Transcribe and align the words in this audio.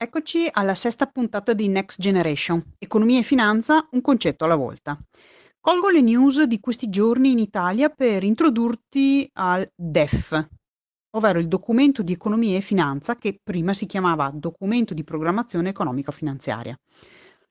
Eccoci 0.00 0.48
alla 0.52 0.76
sesta 0.76 1.06
puntata 1.06 1.52
di 1.54 1.66
Next 1.66 2.00
Generation, 2.00 2.62
Economia 2.78 3.18
e 3.18 3.24
finanza, 3.24 3.88
un 3.90 4.00
concetto 4.00 4.44
alla 4.44 4.54
volta. 4.54 4.96
Colgo 5.58 5.88
le 5.88 6.00
news 6.02 6.44
di 6.44 6.60
questi 6.60 6.88
giorni 6.88 7.32
in 7.32 7.40
Italia 7.40 7.88
per 7.88 8.22
introdurti 8.22 9.28
al 9.32 9.68
DEF, 9.74 10.50
ovvero 11.16 11.40
il 11.40 11.48
documento 11.48 12.04
di 12.04 12.12
economia 12.12 12.56
e 12.56 12.60
finanza 12.60 13.16
che 13.16 13.40
prima 13.42 13.72
si 13.72 13.86
chiamava 13.86 14.30
documento 14.32 14.94
di 14.94 15.02
programmazione 15.02 15.70
economico-finanziaria. 15.70 16.78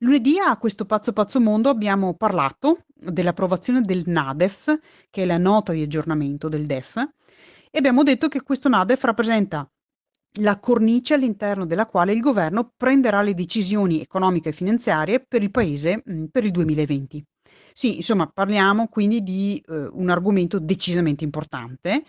Lunedì 0.00 0.38
a 0.38 0.54
questo 0.58 0.84
pazzo 0.84 1.14
pazzo 1.14 1.40
mondo 1.40 1.70
abbiamo 1.70 2.12
parlato 2.12 2.84
dell'approvazione 2.94 3.80
del 3.80 4.02
NADEF, 4.04 4.80
che 5.08 5.22
è 5.22 5.24
la 5.24 5.38
nota 5.38 5.72
di 5.72 5.80
aggiornamento 5.80 6.50
del 6.50 6.66
DEF, 6.66 6.96
e 7.70 7.78
abbiamo 7.78 8.02
detto 8.02 8.28
che 8.28 8.42
questo 8.42 8.68
NADEF 8.68 9.02
rappresenta 9.02 9.66
la 10.40 10.58
cornice 10.58 11.14
all'interno 11.14 11.66
della 11.66 11.86
quale 11.86 12.12
il 12.12 12.20
governo 12.20 12.72
prenderà 12.76 13.22
le 13.22 13.34
decisioni 13.34 14.00
economiche 14.00 14.48
e 14.48 14.52
finanziarie 14.52 15.24
per 15.26 15.42
il 15.42 15.50
paese 15.50 16.02
mh, 16.04 16.24
per 16.30 16.44
il 16.44 16.50
2020. 16.50 17.24
Sì, 17.72 17.96
insomma, 17.96 18.30
parliamo 18.32 18.86
quindi 18.88 19.22
di 19.22 19.62
eh, 19.66 19.88
un 19.92 20.08
argomento 20.08 20.58
decisamente 20.60 21.24
importante, 21.24 22.04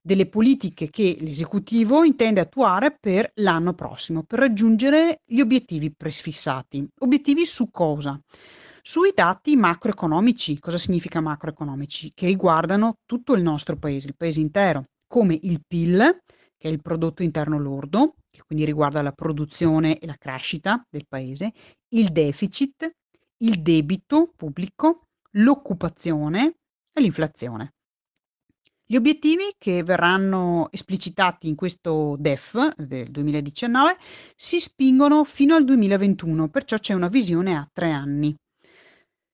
delle 0.00 0.26
politiche 0.26 0.88
che 0.88 1.16
l'esecutivo 1.20 2.04
intende 2.04 2.40
attuare 2.40 2.96
per 2.98 3.30
l'anno 3.34 3.74
prossimo, 3.74 4.22
per 4.22 4.38
raggiungere 4.38 5.20
gli 5.26 5.40
obiettivi 5.40 5.92
prefissati. 5.92 6.86
Obiettivi 7.00 7.44
su 7.44 7.70
cosa? 7.70 8.18
Sui 8.82 9.12
dati 9.14 9.56
macroeconomici. 9.56 10.58
Cosa 10.58 10.78
significa 10.78 11.20
macroeconomici? 11.20 12.12
Che 12.14 12.26
riguardano 12.26 12.94
tutto 13.04 13.34
il 13.34 13.42
nostro 13.42 13.76
paese, 13.76 14.08
il 14.08 14.16
paese 14.16 14.40
intero, 14.40 14.84
come 15.06 15.38
il 15.42 15.60
PIL, 15.66 16.18
che 16.60 16.68
è 16.68 16.70
il 16.70 16.82
prodotto 16.82 17.22
interno 17.22 17.58
lordo, 17.58 18.16
che 18.30 18.42
quindi 18.44 18.66
riguarda 18.66 19.00
la 19.00 19.12
produzione 19.12 19.98
e 19.98 20.06
la 20.06 20.16
crescita 20.18 20.86
del 20.90 21.06
paese, 21.08 21.52
il 21.94 22.10
deficit, 22.10 22.96
il 23.38 23.62
debito 23.62 24.30
pubblico, 24.36 25.06
l'occupazione 25.36 26.56
e 26.92 27.00
l'inflazione. 27.00 27.72
Gli 28.84 28.96
obiettivi 28.96 29.54
che 29.56 29.82
verranno 29.82 30.68
esplicitati 30.70 31.48
in 31.48 31.54
questo 31.54 32.16
DEF 32.18 32.74
del 32.76 33.10
2019 33.10 33.96
si 34.36 34.58
spingono 34.58 35.24
fino 35.24 35.54
al 35.54 35.64
2021, 35.64 36.48
perciò 36.50 36.76
c'è 36.76 36.92
una 36.92 37.08
visione 37.08 37.56
a 37.56 37.66
tre 37.72 37.90
anni. 37.90 38.34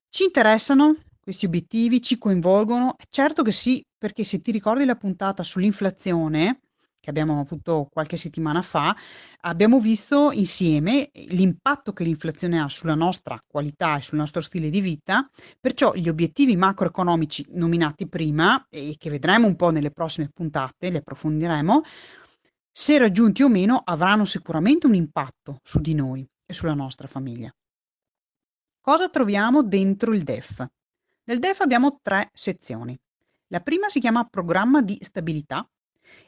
Ci 0.08 0.22
interessano 0.22 0.96
questi 1.18 1.46
obiettivi? 1.46 2.00
Ci 2.00 2.18
coinvolgono? 2.18 2.94
Certo 3.10 3.42
che 3.42 3.50
sì, 3.50 3.82
perché 3.98 4.22
se 4.22 4.40
ti 4.40 4.52
ricordi 4.52 4.84
la 4.84 4.94
puntata 4.94 5.42
sull'inflazione, 5.42 6.60
che 7.06 7.10
abbiamo 7.10 7.38
avuto 7.38 7.88
qualche 7.88 8.16
settimana 8.16 8.62
fa, 8.62 8.94
abbiamo 9.42 9.78
visto 9.78 10.32
insieme 10.32 11.10
l'impatto 11.12 11.92
che 11.92 12.02
l'inflazione 12.02 12.60
ha 12.60 12.68
sulla 12.68 12.96
nostra 12.96 13.40
qualità 13.46 13.96
e 13.96 14.02
sul 14.02 14.18
nostro 14.18 14.40
stile 14.40 14.70
di 14.70 14.80
vita, 14.80 15.30
perciò 15.60 15.94
gli 15.94 16.08
obiettivi 16.08 16.56
macroeconomici 16.56 17.46
nominati 17.50 18.08
prima 18.08 18.66
e 18.68 18.96
che 18.98 19.08
vedremo 19.08 19.46
un 19.46 19.54
po' 19.54 19.70
nelle 19.70 19.92
prossime 19.92 20.30
puntate, 20.34 20.90
li 20.90 20.96
approfondiremo, 20.96 21.82
se 22.72 22.98
raggiunti 22.98 23.44
o 23.44 23.48
meno 23.48 23.80
avranno 23.84 24.24
sicuramente 24.24 24.88
un 24.88 24.96
impatto 24.96 25.60
su 25.62 25.78
di 25.78 25.94
noi 25.94 26.28
e 26.44 26.52
sulla 26.52 26.74
nostra 26.74 27.06
famiglia. 27.06 27.54
Cosa 28.80 29.08
troviamo 29.08 29.62
dentro 29.62 30.12
il 30.12 30.24
DEF? 30.24 30.66
Nel 31.22 31.38
DEF 31.38 31.60
abbiamo 31.60 32.00
tre 32.02 32.30
sezioni. 32.32 32.98
La 33.50 33.60
prima 33.60 33.88
si 33.88 34.00
chiama 34.00 34.24
programma 34.24 34.82
di 34.82 34.98
stabilità 35.00 35.64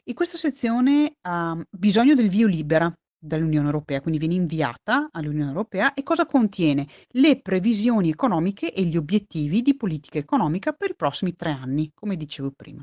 e 0.03 0.13
questa 0.13 0.37
sezione 0.37 1.13
ha 1.21 1.57
bisogno 1.69 2.15
del 2.15 2.29
via 2.29 2.47
libera 2.47 2.93
dall'Unione 3.19 3.65
Europea, 3.65 4.01
quindi 4.01 4.19
viene 4.19 4.35
inviata 4.35 5.09
all'Unione 5.11 5.49
Europea 5.49 5.93
e 5.93 6.03
cosa 6.03 6.25
contiene? 6.25 6.87
Le 7.09 7.41
previsioni 7.41 8.09
economiche 8.09 8.73
e 8.73 8.83
gli 8.83 8.95
obiettivi 8.95 9.61
di 9.61 9.75
politica 9.75 10.17
economica 10.17 10.71
per 10.71 10.91
i 10.91 10.95
prossimi 10.95 11.35
tre 11.35 11.51
anni, 11.51 11.91
come 11.93 12.15
dicevo 12.15 12.51
prima. 12.55 12.81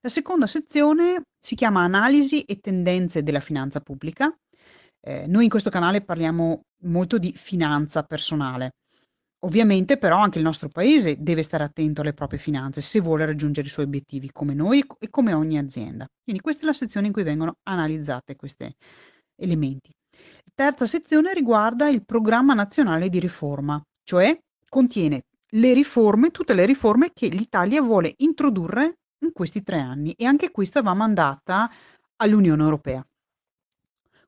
La 0.00 0.08
seconda 0.08 0.46
sezione 0.46 1.22
si 1.38 1.54
chiama 1.54 1.82
Analisi 1.82 2.42
e 2.42 2.60
tendenze 2.60 3.22
della 3.22 3.40
finanza 3.40 3.80
pubblica. 3.80 4.34
Eh, 5.00 5.26
noi 5.26 5.44
in 5.44 5.50
questo 5.50 5.70
canale 5.70 6.02
parliamo 6.02 6.60
molto 6.84 7.18
di 7.18 7.32
finanza 7.34 8.02
personale, 8.02 8.72
Ovviamente 9.44 9.96
però 9.96 10.18
anche 10.18 10.38
il 10.38 10.44
nostro 10.44 10.68
paese 10.68 11.16
deve 11.18 11.42
stare 11.42 11.64
attento 11.64 12.00
alle 12.00 12.12
proprie 12.12 12.38
finanze 12.38 12.80
se 12.80 13.00
vuole 13.00 13.26
raggiungere 13.26 13.66
i 13.66 13.70
suoi 13.70 13.86
obiettivi, 13.86 14.30
come 14.30 14.54
noi 14.54 14.84
e 15.00 15.10
come 15.10 15.32
ogni 15.32 15.58
azienda. 15.58 16.06
Quindi 16.22 16.40
questa 16.40 16.62
è 16.62 16.66
la 16.66 16.72
sezione 16.72 17.08
in 17.08 17.12
cui 17.12 17.24
vengono 17.24 17.56
analizzate 17.64 18.36
questi 18.36 18.72
elementi. 19.36 19.90
La 20.12 20.52
terza 20.54 20.86
sezione 20.86 21.34
riguarda 21.34 21.88
il 21.88 22.04
programma 22.04 22.54
nazionale 22.54 23.08
di 23.08 23.18
riforma, 23.18 23.82
cioè 24.04 24.38
contiene 24.68 25.22
le 25.54 25.74
riforme, 25.74 26.30
tutte 26.30 26.54
le 26.54 26.64
riforme 26.64 27.10
che 27.12 27.26
l'Italia 27.26 27.82
vuole 27.82 28.14
introdurre 28.18 28.98
in 29.24 29.32
questi 29.32 29.62
tre 29.62 29.80
anni 29.80 30.12
e 30.12 30.24
anche 30.24 30.50
questa 30.52 30.82
va 30.82 30.94
mandata 30.94 31.70
all'Unione 32.16 32.62
Europea. 32.62 33.04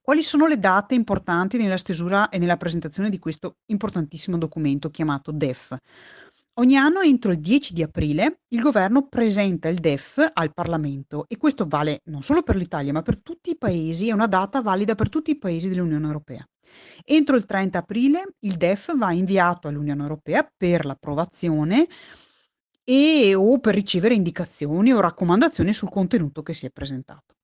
Quali 0.04 0.22
sono 0.22 0.46
le 0.46 0.58
date 0.58 0.94
importanti 0.94 1.56
nella 1.56 1.78
stesura 1.78 2.28
e 2.28 2.36
nella 2.36 2.58
presentazione 2.58 3.08
di 3.08 3.18
questo 3.18 3.60
importantissimo 3.68 4.36
documento 4.36 4.90
chiamato 4.90 5.32
DEF? 5.32 5.74
Ogni 6.58 6.76
anno 6.76 7.00
entro 7.00 7.32
il 7.32 7.40
10 7.40 7.72
di 7.72 7.82
aprile 7.82 8.42
il 8.48 8.60
governo 8.60 9.08
presenta 9.08 9.70
il 9.70 9.78
DEF 9.78 10.32
al 10.34 10.52
Parlamento 10.52 11.24
e 11.26 11.38
questo 11.38 11.64
vale 11.66 12.02
non 12.04 12.22
solo 12.22 12.42
per 12.42 12.56
l'Italia 12.56 12.92
ma 12.92 13.00
per 13.00 13.22
tutti 13.22 13.48
i 13.48 13.56
paesi, 13.56 14.10
è 14.10 14.12
una 14.12 14.26
data 14.26 14.60
valida 14.60 14.94
per 14.94 15.08
tutti 15.08 15.30
i 15.30 15.38
paesi 15.38 15.70
dell'Unione 15.70 16.04
Europea. 16.04 16.46
Entro 17.02 17.36
il 17.36 17.46
30 17.46 17.78
aprile 17.78 18.34
il 18.40 18.58
DEF 18.58 18.94
va 18.98 19.10
inviato 19.10 19.68
all'Unione 19.68 20.02
Europea 20.02 20.46
per 20.54 20.84
l'approvazione 20.84 21.86
e 22.84 23.34
o 23.34 23.58
per 23.58 23.72
ricevere 23.72 24.12
indicazioni 24.12 24.92
o 24.92 25.00
raccomandazioni 25.00 25.72
sul 25.72 25.88
contenuto 25.88 26.42
che 26.42 26.52
si 26.52 26.66
è 26.66 26.70
presentato. 26.70 27.36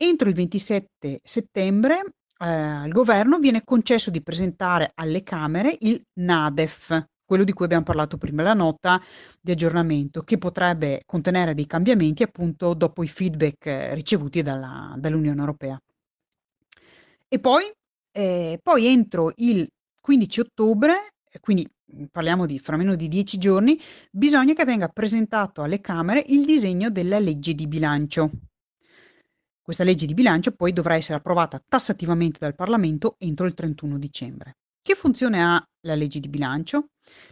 Entro 0.00 0.28
il 0.28 0.34
27 0.36 1.22
settembre 1.24 1.98
eh, 2.38 2.46
al 2.46 2.90
governo 2.90 3.40
viene 3.40 3.64
concesso 3.64 4.12
di 4.12 4.22
presentare 4.22 4.92
alle 4.94 5.24
Camere 5.24 5.76
il 5.80 6.00
NADEF, 6.20 7.04
quello 7.24 7.42
di 7.42 7.52
cui 7.52 7.64
abbiamo 7.64 7.82
parlato 7.82 8.16
prima, 8.16 8.44
la 8.44 8.54
nota 8.54 9.02
di 9.40 9.50
aggiornamento, 9.50 10.22
che 10.22 10.38
potrebbe 10.38 11.02
contenere 11.04 11.52
dei 11.54 11.66
cambiamenti 11.66 12.22
appunto 12.22 12.74
dopo 12.74 13.02
i 13.02 13.08
feedback 13.08 13.66
eh, 13.66 13.94
ricevuti 13.96 14.40
dalla, 14.40 14.94
dall'Unione 14.96 15.40
Europea. 15.40 15.76
E 17.26 17.40
poi, 17.40 17.64
eh, 18.12 18.60
poi 18.62 18.86
entro 18.86 19.32
il 19.38 19.68
15 20.00 20.40
ottobre, 20.40 20.94
quindi 21.40 21.68
parliamo 22.08 22.46
di 22.46 22.60
fra 22.60 22.76
meno 22.76 22.94
di 22.94 23.08
dieci 23.08 23.36
giorni, 23.36 23.76
bisogna 24.12 24.54
che 24.54 24.64
venga 24.64 24.86
presentato 24.86 25.62
alle 25.62 25.80
Camere 25.80 26.22
il 26.28 26.44
disegno 26.44 26.88
della 26.88 27.18
legge 27.18 27.52
di 27.52 27.66
bilancio. 27.66 28.30
Questa 29.68 29.84
legge 29.84 30.06
di 30.06 30.14
bilancio 30.14 30.52
poi 30.52 30.72
dovrà 30.72 30.94
essere 30.94 31.18
approvata 31.18 31.62
tassativamente 31.62 32.38
dal 32.40 32.54
Parlamento 32.54 33.16
entro 33.18 33.44
il 33.44 33.52
31 33.52 33.98
dicembre. 33.98 34.56
Che 34.80 34.94
funzione 34.94 35.44
ha 35.44 35.62
la 35.82 35.94
legge 35.94 36.20
di 36.20 36.28
bilancio? 36.30 36.86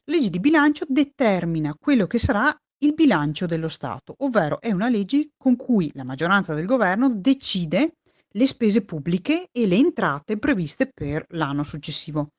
La 0.05 0.17
legge 0.17 0.29
di 0.29 0.39
bilancio 0.39 0.85
determina 0.87 1.75
quello 1.81 2.07
che 2.07 2.19
sarà 2.19 2.55
il 2.85 2.93
bilancio 2.93 3.47
dello 3.47 3.71
Stato, 3.71 4.17
ovvero 4.19 4.61
è 4.61 4.71
una 4.71 4.91
legge 4.91 5.31
con 5.35 5.57
cui 5.57 5.91
la 5.95 6.05
maggioranza 6.05 6.53
del 6.53 6.67
governo 6.67 7.09
decide 7.09 7.93
le 8.29 8.47
spese 8.47 8.85
pubbliche 8.85 9.49
e 9.51 9.67
le 9.67 9.77
entrate 9.77 10.37
previste 10.37 10.91
per 10.93 11.25
l'anno 11.31 11.63
successivo. 11.63 12.33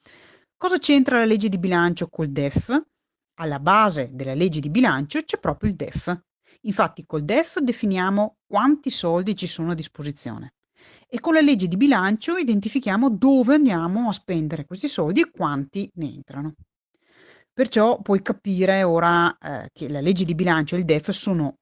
Cosa 0.56 0.78
c'entra 0.78 1.18
la 1.18 1.25
legge 1.25 1.50
di 1.50 1.57
bilancio 1.57 2.07
col 2.07 2.30
DEF? 2.30 2.84
Alla 3.40 3.59
base 3.59 4.12
della 4.13 4.36
legge 4.36 4.59
di 4.59 4.69
bilancio 4.69 5.24
c'è 5.24 5.40
proprio 5.40 5.72
il 5.72 5.75
DEF, 5.75 6.16
Infatti 6.67 7.05
col 7.05 7.23
DEF 7.23 7.59
definiamo 7.59 8.38
quanti 8.45 8.89
soldi 8.89 9.35
ci 9.35 9.47
sono 9.47 9.72
a 9.72 9.75
disposizione 9.75 10.53
e 11.07 11.19
con 11.22 11.33
la 11.33 11.41
legge 11.41 11.67
di 11.67 11.78
bilancio 11.78 12.35
identifichiamo 12.35 13.09
dove 13.09 13.55
andiamo 13.55 14.09
a 14.09 14.12
spendere 14.12 14.65
questi 14.65 14.89
soldi 14.89 15.21
e 15.21 15.31
quanti 15.31 15.89
ne 15.95 16.13
entrano. 16.13 16.56
Perciò 17.53 18.01
puoi 18.01 18.21
capire 18.21 18.83
ora 18.83 19.36
eh, 19.38 19.69
che 19.71 19.88
la 19.88 20.01
legge 20.01 20.25
di 20.25 20.36
bilancio 20.36 20.75
e 20.75 20.80
il 20.80 20.86
DEF 20.86 21.09
sono 21.09 21.56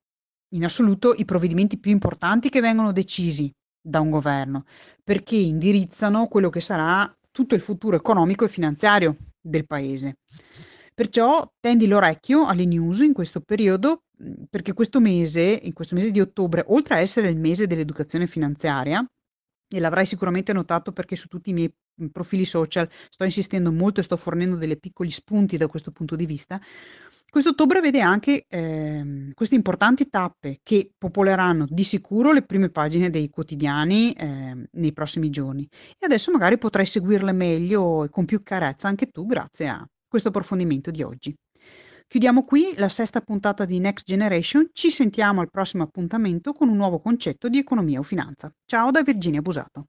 in 0.56 0.66
assoluto 0.66 1.14
i 1.14 1.26
provvedimenti 1.26 1.78
più 1.80 1.92
importanti 1.92 2.50
che 2.50 2.60
vengono 2.60 2.92
decisi 2.92 3.52
da 3.80 4.00
un 4.00 4.10
governo, 4.10 4.66
perché 5.04 5.36
indirizzano 5.36 6.28
quello 6.28 6.50
che 6.50 6.60
sarà 6.60 7.16
tutto 7.32 7.54
il 7.54 7.62
futuro 7.62 7.96
economico 7.96 8.46
e 8.46 8.50
finanziario 8.50 9.16
del 9.40 9.68
paese. 9.68 10.18
Perciò 10.94 11.48
tendi 11.60 11.88
l'orecchio 11.88 12.46
alle 12.46 12.66
news 12.66 13.00
in 13.02 13.14
questo 13.14 13.42
periodo 13.42 14.05
perché 14.50 14.74
questo 14.74 15.00
mese, 15.00 15.60
in 15.64 15.74
questo 15.74 15.96
mese 15.96 16.12
di 16.12 16.20
ottobre, 16.20 16.64
oltre 16.68 16.96
a 16.96 17.00
essere 17.00 17.30
il 17.30 17.38
mese 17.40 17.68
dell'educazione 17.68 18.28
finanziaria, 18.28 19.06
e 19.68 19.80
l'avrai 19.80 20.06
sicuramente 20.06 20.54
notato 20.54 20.92
perché 20.92 21.16
su 21.16 21.28
tutti 21.28 21.50
i 21.50 21.54
miei 21.54 21.74
mhmm, 21.96 22.08
profili 22.10 22.46
social 22.46 22.88
sto 23.10 23.24
insistendo 23.24 23.72
molto 23.72 24.00
e 24.00 24.04
sto 24.04 24.18
fornendo 24.18 24.56
delle 24.58 24.78
piccoli 24.78 25.12
spunti 25.12 25.58
da 25.58 25.68
questo 25.68 25.92
punto 25.92 26.16
di 26.16 26.26
vista. 26.26 26.60
Quest'ottobre 27.30 27.82
vede 27.82 28.00
anche 28.00 28.46
ehm, 28.48 29.34
queste 29.34 29.56
importanti 29.56 30.10
tappe 30.10 30.60
che 30.64 30.92
popoleranno 30.98 31.66
di 31.68 31.84
sicuro 31.84 32.32
le 32.32 32.44
prime 32.44 32.70
pagine 32.70 33.10
dei 33.10 33.30
quotidiani 33.30 34.14
ehm, 34.14 34.66
nei 34.74 34.94
prossimi 34.94 35.30
giorni 35.30 35.68
e 36.00 36.06
adesso 36.06 36.32
magari 36.32 36.58
potrai 36.58 36.86
seguirle 36.86 37.34
meglio 37.34 38.06
e 38.06 38.10
con 38.10 38.24
più 38.26 38.42
chiarezza 38.42 38.88
anche 38.88 39.08
tu 39.08 39.26
grazie 39.26 39.68
a 39.68 39.86
questo 40.08 40.30
approfondimento 40.30 40.92
di 40.92 41.04
oggi. 41.04 41.36
Chiudiamo 42.08 42.46
qui 42.46 42.74
la 42.78 42.90
sesta 42.90 43.22
puntata 43.22 43.66
di 43.66 43.80
Next 43.80 44.06
Generation, 44.06 44.70
ci 44.74 44.90
sentiamo 44.90 45.42
al 45.42 45.50
prossimo 45.50 45.84
appuntamento 45.84 46.54
con 46.54 46.70
un 46.70 46.78
nuovo 46.78 47.00
concetto 47.00 47.50
di 47.50 47.58
economia 47.58 48.00
o 48.00 48.04
finanza. 48.04 48.52
Ciao 48.66 48.92
da 48.92 49.02
Virginia 49.02 49.42
Busato. 49.42 49.88